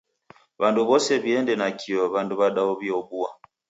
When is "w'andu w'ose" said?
0.61-1.13